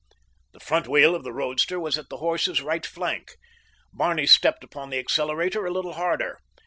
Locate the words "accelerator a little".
4.97-5.93